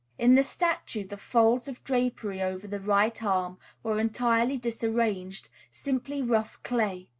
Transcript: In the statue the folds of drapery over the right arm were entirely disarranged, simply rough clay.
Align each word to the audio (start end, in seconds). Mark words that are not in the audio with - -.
In 0.17 0.33
the 0.33 0.41
statue 0.41 1.05
the 1.05 1.15
folds 1.15 1.67
of 1.67 1.83
drapery 1.83 2.41
over 2.41 2.65
the 2.65 2.79
right 2.79 3.21
arm 3.23 3.59
were 3.83 3.99
entirely 3.99 4.57
disarranged, 4.57 5.49
simply 5.71 6.23
rough 6.23 6.57
clay. 6.63 7.07